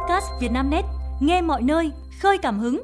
[0.00, 0.84] podcast Vietnamnet,
[1.20, 2.82] nghe mọi nơi, khơi cảm hứng.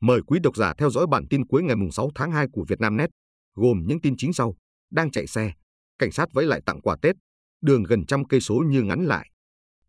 [0.00, 3.10] Mời quý độc giả theo dõi bản tin cuối ngày 6 tháng 2 của Vietnamnet,
[3.54, 4.54] gồm những tin chính sau:
[4.90, 5.52] đang chạy xe,
[5.98, 7.16] cảnh sát vẫy lại tặng quà Tết,
[7.62, 9.30] đường gần trăm cây số như ngắn lại.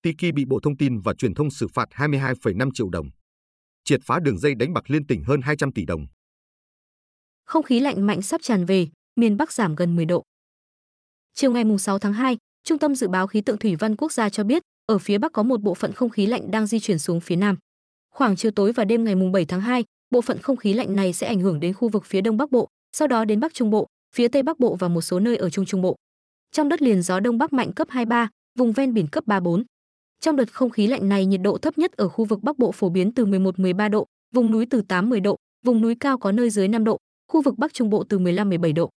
[0.01, 3.09] Tiki bị Bộ Thông tin và Truyền thông xử phạt 22,5 triệu đồng.
[3.83, 6.05] Triệt phá đường dây đánh bạc liên tỉnh hơn 200 tỷ đồng.
[7.45, 10.23] Không khí lạnh mạnh sắp tràn về, miền Bắc giảm gần 10 độ.
[11.33, 14.29] Chiều ngày 6 tháng 2, Trung tâm Dự báo Khí tượng Thủy văn Quốc gia
[14.29, 16.99] cho biết, ở phía Bắc có một bộ phận không khí lạnh đang di chuyển
[16.99, 17.57] xuống phía Nam.
[18.13, 21.13] Khoảng chiều tối và đêm ngày 7 tháng 2, bộ phận không khí lạnh này
[21.13, 23.69] sẽ ảnh hưởng đến khu vực phía Đông Bắc Bộ, sau đó đến Bắc Trung
[23.69, 25.95] Bộ, phía Tây Bắc Bộ và một số nơi ở Trung Trung Bộ.
[26.51, 29.63] Trong đất liền gió Đông Bắc mạnh cấp 23, vùng ven biển cấp 34.
[30.19, 32.71] Trong đợt không khí lạnh này nhiệt độ thấp nhất ở khu vực Bắc Bộ
[32.71, 36.49] phổ biến từ 11-13 độ, vùng núi từ 8-10 độ, vùng núi cao có nơi
[36.49, 38.89] dưới 5 độ, khu vực Bắc Trung Bộ từ 15-17 độ.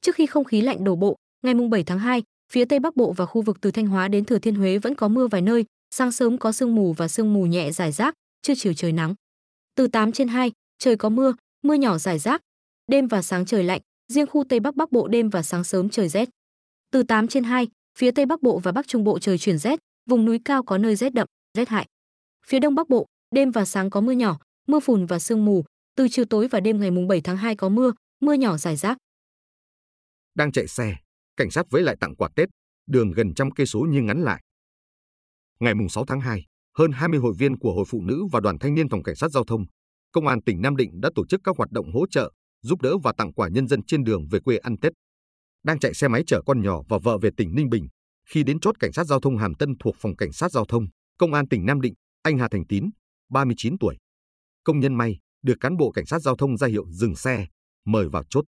[0.00, 2.22] Trước khi không khí lạnh đổ bộ, ngày 7 tháng 2,
[2.52, 4.94] phía Tây Bắc Bộ và khu vực từ Thanh Hóa đến Thừa Thiên Huế vẫn
[4.94, 8.14] có mưa vài nơi, sáng sớm có sương mù và sương mù nhẹ rải rác,
[8.42, 9.14] trưa chiều trời nắng.
[9.74, 12.40] Từ 8 trên 2, trời có mưa, mưa nhỏ rải rác.
[12.86, 13.80] Đêm và sáng trời lạnh,
[14.12, 16.28] riêng khu Tây Bắc Bắc Bộ đêm và sáng sớm trời rét.
[16.90, 19.78] Từ 8 trên 2, phía Tây Bắc Bộ và Bắc Trung Bộ trời chuyển rét,
[20.10, 21.26] vùng núi cao có nơi rét đậm,
[21.58, 21.86] rét hại.
[22.46, 25.64] Phía Đông Bắc Bộ, đêm và sáng có mưa nhỏ, mưa phùn và sương mù,
[25.96, 28.76] từ chiều tối và đêm ngày mùng 7 tháng 2 có mưa, mưa nhỏ rải
[28.76, 28.98] rác.
[30.34, 30.96] Đang chạy xe,
[31.36, 32.48] cảnh sát với lại tặng quà Tết,
[32.86, 34.42] đường gần trăm cây số nhưng ngắn lại.
[35.60, 36.44] Ngày 6 tháng 2,
[36.78, 39.30] hơn 20 hội viên của Hội Phụ Nữ và Đoàn Thanh niên Phòng Cảnh sát
[39.30, 39.64] Giao thông,
[40.12, 42.98] Công an tỉnh Nam Định đã tổ chức các hoạt động hỗ trợ, giúp đỡ
[43.02, 44.92] và tặng quà nhân dân trên đường về quê ăn Tết.
[45.64, 47.88] Đang chạy xe máy chở con nhỏ và vợ về tỉnh Ninh Bình,
[48.28, 50.86] khi đến chốt Cảnh sát Giao thông Hàm Tân thuộc Phòng Cảnh sát Giao thông,
[51.18, 52.90] Công an tỉnh Nam Định, anh Hà Thành Tín,
[53.30, 53.96] 39 tuổi.
[54.64, 57.46] Công nhân may, được cán bộ Cảnh sát Giao thông ra hiệu dừng xe,
[57.86, 58.44] mời vào chốt.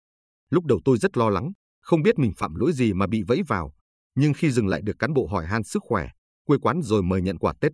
[0.50, 1.52] Lúc đầu tôi rất lo lắng,
[1.84, 3.74] không biết mình phạm lỗi gì mà bị vẫy vào,
[4.14, 6.08] nhưng khi dừng lại được cán bộ hỏi han sức khỏe,
[6.44, 7.72] quê quán rồi mời nhận quà Tết.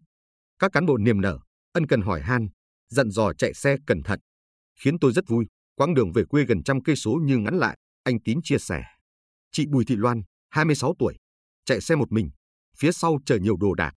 [0.58, 1.38] Các cán bộ niềm nở,
[1.72, 2.48] ân cần hỏi han,
[2.88, 4.20] dặn dò chạy xe cẩn thận,
[4.80, 5.46] khiến tôi rất vui.
[5.74, 8.82] Quãng đường về quê gần trăm cây số như ngắn lại, anh Tín chia sẻ.
[9.52, 11.16] Chị Bùi Thị Loan, 26 tuổi,
[11.64, 12.30] chạy xe một mình,
[12.76, 13.92] phía sau chở nhiều đồ đạc.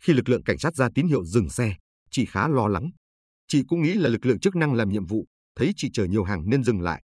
[0.00, 1.74] Khi lực lượng cảnh sát ra tín hiệu dừng xe,
[2.10, 2.90] chị khá lo lắng.
[3.48, 6.24] Chị cũng nghĩ là lực lượng chức năng làm nhiệm vụ, thấy chị chở nhiều
[6.24, 7.02] hàng nên dừng lại.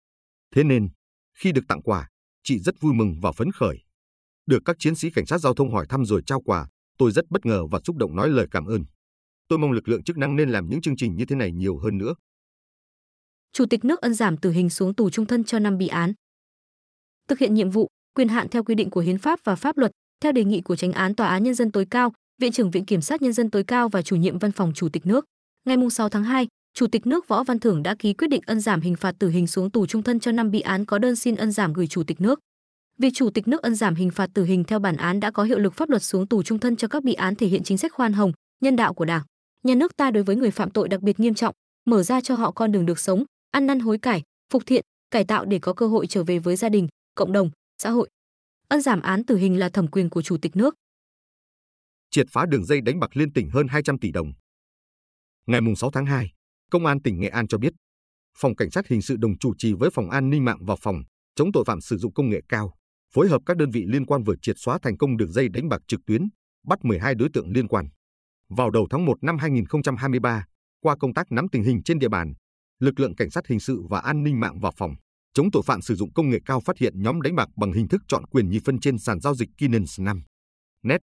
[0.55, 0.89] Thế nên,
[1.33, 2.09] khi được tặng quà,
[2.43, 3.77] chị rất vui mừng và phấn khởi.
[4.45, 6.67] Được các chiến sĩ cảnh sát giao thông hỏi thăm rồi trao quà,
[6.97, 8.83] tôi rất bất ngờ và xúc động nói lời cảm ơn.
[9.47, 11.77] Tôi mong lực lượng chức năng nên làm những chương trình như thế này nhiều
[11.77, 12.13] hơn nữa.
[13.53, 16.13] Chủ tịch nước ân giảm tử hình xuống tù trung thân cho năm bị án.
[17.27, 19.91] Thực hiện nhiệm vụ, quyền hạn theo quy định của hiến pháp và pháp luật,
[20.21, 22.85] theo đề nghị của Chánh án Tòa án nhân dân tối cao, Viện trưởng Viện
[22.85, 25.25] kiểm sát nhân dân tối cao và chủ nhiệm Văn phòng Chủ tịch nước.
[25.65, 28.59] Ngày 6 tháng 2, Chủ tịch nước Võ Văn Thưởng đã ký quyết định ân
[28.59, 31.15] giảm hình phạt tử hình xuống tù trung thân cho năm bị án có đơn
[31.15, 32.39] xin ân giảm gửi Chủ tịch nước.
[32.99, 35.43] Việc Chủ tịch nước ân giảm hình phạt tử hình theo bản án đã có
[35.43, 37.77] hiệu lực pháp luật xuống tù trung thân cho các bị án thể hiện chính
[37.77, 39.23] sách khoan hồng, nhân đạo của Đảng.
[39.63, 42.35] Nhà nước ta đối với người phạm tội đặc biệt nghiêm trọng, mở ra cho
[42.35, 44.21] họ con đường được sống, ăn năn hối cải,
[44.53, 47.49] phục thiện, cải tạo để có cơ hội trở về với gia đình, cộng đồng,
[47.77, 48.09] xã hội.
[48.67, 50.75] Ân giảm án tử hình là thẩm quyền của Chủ tịch nước.
[52.11, 54.33] Triệt phá đường dây đánh bạc liên tỉnh hơn 200 tỷ đồng.
[55.45, 56.33] Ngày 6 tháng 2,
[56.73, 57.73] Công an tỉnh Nghệ An cho biết,
[58.37, 61.03] Phòng Cảnh sát Hình sự đồng chủ trì với Phòng An ninh mạng và Phòng
[61.35, 62.73] chống tội phạm sử dụng công nghệ cao,
[63.13, 65.69] phối hợp các đơn vị liên quan vừa triệt xóa thành công đường dây đánh
[65.69, 66.21] bạc trực tuyến,
[66.67, 67.85] bắt 12 đối tượng liên quan.
[68.49, 70.45] Vào đầu tháng 1 năm 2023,
[70.81, 72.33] qua công tác nắm tình hình trên địa bàn,
[72.79, 74.95] lực lượng cảnh sát hình sự và an ninh mạng và phòng
[75.33, 77.87] chống tội phạm sử dụng công nghệ cao phát hiện nhóm đánh bạc bằng hình
[77.87, 80.23] thức chọn quyền nhị phân trên sàn giao dịch Kinens 5.
[80.83, 81.01] Net.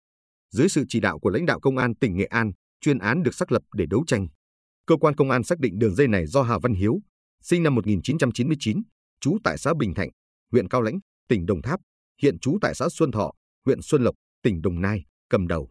[0.50, 3.34] Dưới sự chỉ đạo của lãnh đạo công an tỉnh Nghệ An, chuyên án được
[3.34, 4.28] xác lập để đấu tranh.
[4.88, 7.00] Cơ quan công an xác định đường dây này do Hà Văn Hiếu,
[7.42, 8.82] sinh năm 1999,
[9.20, 10.08] trú tại xã Bình Thạnh,
[10.52, 11.80] huyện Cao Lãnh, tỉnh Đồng Tháp,
[12.22, 13.32] hiện trú tại xã Xuân Thọ,
[13.64, 15.70] huyện Xuân Lộc, tỉnh Đồng Nai, cầm đầu.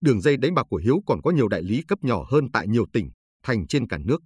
[0.00, 2.68] Đường dây đánh bạc của Hiếu còn có nhiều đại lý cấp nhỏ hơn tại
[2.68, 3.10] nhiều tỉnh,
[3.42, 4.22] thành trên cả nước.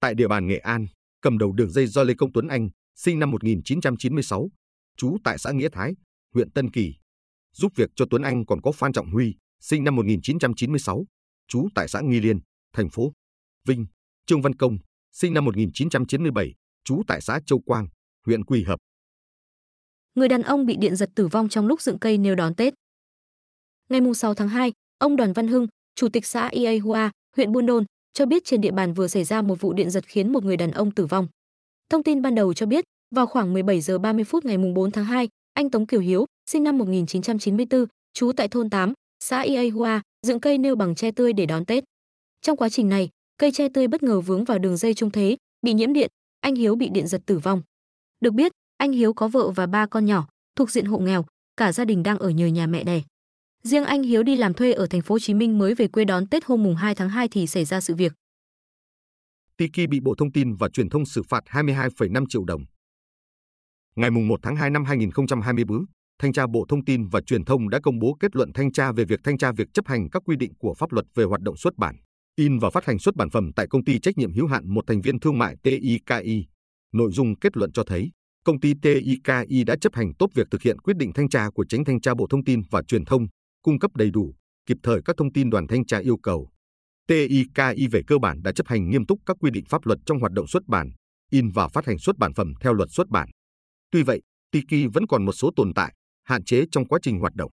[0.00, 0.86] Tại địa bàn Nghệ An,
[1.20, 4.48] cầm đầu đường dây do Lê Công Tuấn Anh, sinh năm 1996,
[4.96, 5.94] trú tại xã Nghĩa Thái,
[6.34, 6.94] huyện Tân Kỳ.
[7.52, 11.04] Giúp việc cho Tuấn Anh còn có Phan Trọng Huy, sinh năm 1996,
[11.48, 12.40] trú tại xã Nghi Liên,
[12.72, 13.12] thành phố
[13.68, 13.86] Vinh,
[14.26, 14.78] Trương Văn Công,
[15.12, 16.54] sinh năm 1997,
[16.84, 17.86] trú tại xã Châu Quang,
[18.26, 18.78] huyện Quỳ Hợp.
[20.14, 22.74] Người đàn ông bị điện giật tử vong trong lúc dựng cây nêu đón Tết.
[23.88, 27.66] Ngày 6 tháng 2, ông Đoàn Văn Hưng, chủ tịch xã Ia Hua, huyện Buôn
[27.66, 30.44] Đôn, cho biết trên địa bàn vừa xảy ra một vụ điện giật khiến một
[30.44, 31.28] người đàn ông tử vong.
[31.90, 32.84] Thông tin ban đầu cho biết,
[33.14, 36.64] vào khoảng 17 giờ 30 phút ngày 4 tháng 2, anh Tống Kiều Hiếu, sinh
[36.64, 38.92] năm 1994, trú tại thôn 8,
[39.24, 41.84] xã Ia Hua, dựng cây nêu bằng tre tươi để đón Tết.
[42.40, 43.08] Trong quá trình này,
[43.42, 46.10] cây tre tươi bất ngờ vướng vào đường dây trung thế, bị nhiễm điện,
[46.40, 47.62] anh Hiếu bị điện giật tử vong.
[48.20, 51.24] Được biết, anh Hiếu có vợ và ba con nhỏ, thuộc diện hộ nghèo,
[51.56, 53.02] cả gia đình đang ở nhờ nhà mẹ đẻ.
[53.62, 56.04] Riêng anh Hiếu đi làm thuê ở thành phố Hồ Chí Minh mới về quê
[56.04, 58.12] đón Tết hôm mùng 2 tháng 2 thì xảy ra sự việc.
[59.56, 62.64] Tiki bị Bộ Thông tin và Truyền thông xử phạt 22,5 triệu đồng.
[63.96, 65.84] Ngày mùng 1 tháng 2 năm 2024,
[66.18, 68.92] Thanh tra Bộ Thông tin và Truyền thông đã công bố kết luận thanh tra
[68.92, 71.40] về việc thanh tra việc chấp hành các quy định của pháp luật về hoạt
[71.40, 71.96] động xuất bản,
[72.36, 74.84] in và phát hành xuất bản phẩm tại công ty trách nhiệm hữu hạn một
[74.86, 76.46] thành viên thương mại TIKI.
[76.92, 78.10] Nội dung kết luận cho thấy,
[78.44, 81.64] công ty TIKI đã chấp hành tốt việc thực hiện quyết định thanh tra của
[81.68, 83.26] chính thanh tra Bộ Thông tin và Truyền thông,
[83.62, 84.34] cung cấp đầy đủ,
[84.66, 86.48] kịp thời các thông tin đoàn thanh tra yêu cầu.
[87.08, 90.20] TIKI về cơ bản đã chấp hành nghiêm túc các quy định pháp luật trong
[90.20, 90.90] hoạt động xuất bản,
[91.30, 93.28] in và phát hành xuất bản phẩm theo luật xuất bản.
[93.90, 95.94] Tuy vậy, Tiki vẫn còn một số tồn tại,
[96.24, 97.50] hạn chế trong quá trình hoạt động.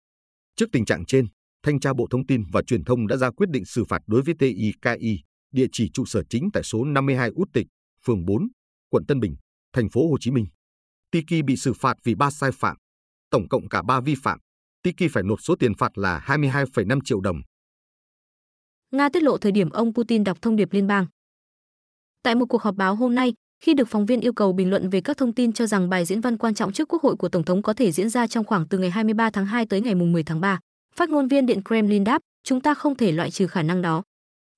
[0.55, 1.25] Trước tình trạng trên,
[1.63, 4.21] Thanh tra Bộ Thông tin và Truyền thông đã ra quyết định xử phạt đối
[4.21, 5.19] với TIKI,
[5.51, 7.67] địa chỉ trụ sở chính tại số 52 Út Tịch,
[8.05, 8.47] phường 4,
[8.89, 9.35] quận Tân Bình,
[9.73, 10.45] thành phố Hồ Chí Minh.
[11.11, 12.77] Tiki bị xử phạt vì ba sai phạm,
[13.31, 14.39] tổng cộng cả ba vi phạm.
[14.83, 17.41] Tiki phải nộp số tiền phạt là 22,5 triệu đồng.
[18.91, 21.05] Nga tiết lộ thời điểm ông Putin đọc thông điệp liên bang.
[22.23, 23.33] Tại một cuộc họp báo hôm nay,
[23.63, 26.05] khi được phóng viên yêu cầu bình luận về các thông tin cho rằng bài
[26.05, 28.45] diễn văn quan trọng trước Quốc hội của Tổng thống có thể diễn ra trong
[28.45, 30.59] khoảng từ ngày 23 tháng 2 tới ngày 10 tháng 3,
[30.95, 34.03] phát ngôn viên Điện Kremlin đáp, chúng ta không thể loại trừ khả năng đó.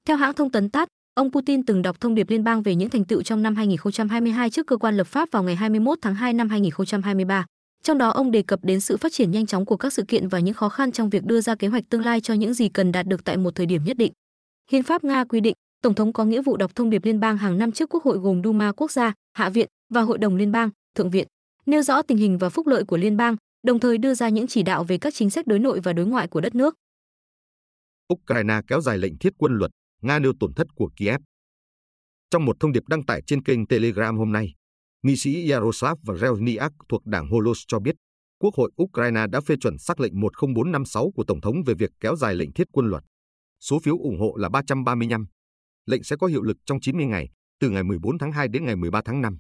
[0.08, 2.90] Theo hãng thông tấn TASS, ông Putin từng đọc thông điệp liên bang về những
[2.90, 6.34] thành tựu trong năm 2022 trước cơ quan lập pháp vào ngày 21 tháng 2
[6.34, 7.46] năm 2023.
[7.84, 10.28] Trong đó ông đề cập đến sự phát triển nhanh chóng của các sự kiện
[10.28, 12.70] và những khó khăn trong việc đưa ra kế hoạch tương lai cho những gì
[12.70, 14.12] cần đạt được tại một thời điểm nhất định.
[14.72, 17.38] Hiến pháp Nga quy định, Tổng thống có nghĩa vụ đọc thông điệp liên bang
[17.38, 20.52] hàng năm trước Quốc hội gồm Duma quốc gia, Hạ viện và Hội đồng liên
[20.52, 21.28] bang, Thượng viện,
[21.66, 24.48] nêu rõ tình hình và phúc lợi của liên bang, đồng thời đưa ra những
[24.48, 26.76] chỉ đạo về các chính sách đối nội và đối ngoại của đất nước.
[28.14, 29.72] Ukraine kéo dài lệnh thiết quân luật,
[30.02, 31.22] Nga nêu tổn thất của Kiev.
[32.30, 34.54] Trong một thông điệp đăng tải trên kênh Telegram hôm nay,
[35.04, 37.96] nghị sĩ Yaroslav Vrelniak thuộc đảng Holos cho biết,
[38.40, 42.16] Quốc hội Ukraine đã phê chuẩn sắc lệnh 10456 của Tổng thống về việc kéo
[42.16, 43.04] dài lệnh thiết quân luật.
[43.60, 45.26] Số phiếu ủng hộ là 335.
[45.86, 47.30] Lệnh sẽ có hiệu lực trong 90 ngày,
[47.60, 49.40] từ ngày 14 tháng 2 đến ngày 13 tháng 5.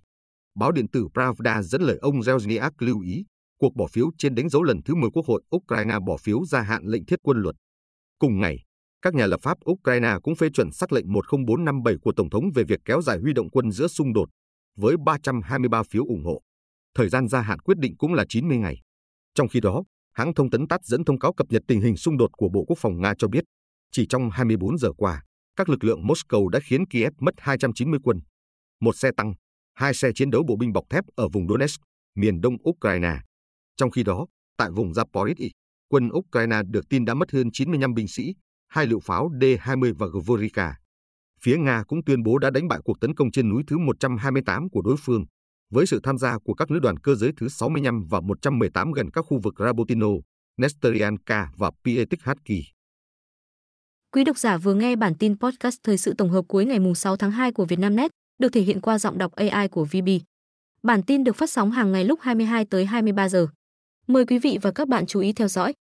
[0.56, 3.25] Báo điện tử Pravda dẫn lời ông Zelzniak lưu ý,
[3.62, 6.62] cuộc bỏ phiếu trên đánh dấu lần thứ 10 Quốc hội Ukraine bỏ phiếu gia
[6.62, 7.56] hạn lệnh thiết quân luật.
[8.19, 8.58] Cùng ngày,
[9.02, 12.63] các nhà lập pháp Ukraine cũng phê chuẩn sắc lệnh 10457 của Tổng thống về
[12.63, 14.30] việc kéo dài huy động quân giữa xung đột,
[14.78, 16.42] với 323 phiếu ủng hộ.
[16.96, 18.81] Thời gian gia hạn quyết định cũng là 90 ngày.
[19.36, 19.84] Trong khi đó,
[20.14, 22.64] hãng thông tấn TASS dẫn thông cáo cập nhật tình hình xung đột của Bộ
[22.68, 23.44] Quốc phòng Nga cho biết,
[23.92, 25.24] chỉ trong 24 giờ qua,
[25.56, 28.19] các lực lượng Moscow đã khiến Kiev mất 290 quân,
[28.81, 29.34] một xe tăng,
[29.74, 31.81] hai xe chiến đấu bộ binh bọc thép ở vùng Donetsk,
[32.16, 33.18] miền đông Ukraine.
[33.81, 34.25] Trong khi đó,
[34.57, 35.50] tại vùng Zaporizhzhia,
[35.89, 38.33] quân Ukraine được tin đã mất hơn 95 binh sĩ,
[38.68, 40.75] hai lựu pháo D-20 và Gvorika.
[41.42, 44.69] Phía Nga cũng tuyên bố đã đánh bại cuộc tấn công trên núi thứ 128
[44.69, 45.25] của đối phương,
[45.72, 49.12] với sự tham gia của các lữ đoàn cơ giới thứ 65 và 118 gần
[49.13, 50.07] các khu vực Rabotino,
[50.57, 52.62] Nestorianka và Pietikhatki.
[54.12, 57.18] Quý độc giả vừa nghe bản tin podcast thời sự tổng hợp cuối ngày 6
[57.18, 60.10] tháng 2 của Vietnamnet, được thể hiện qua giọng đọc AI của VB.
[60.83, 63.48] Bản tin được phát sóng hàng ngày lúc 22 tới 23 giờ.
[64.12, 65.74] Mời quý vị và các bạn chú ý theo dõi.